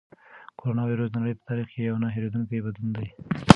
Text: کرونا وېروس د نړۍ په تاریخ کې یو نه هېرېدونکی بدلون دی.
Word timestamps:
کرونا 0.57 0.83
وېروس 0.85 1.09
د 1.11 1.15
نړۍ 1.21 1.33
په 1.37 1.43
تاریخ 1.49 1.67
کې 1.73 1.87
یو 1.89 1.95
نه 2.03 2.07
هېرېدونکی 2.15 2.63
بدلون 2.65 2.89
دی. 2.97 3.07